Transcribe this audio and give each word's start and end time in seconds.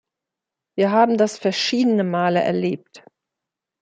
Wir 0.75 0.89
haben 0.91 1.15
das 1.17 1.37
verschiedene 1.37 2.03
Male 2.03 2.41
erlebt. 2.41 3.03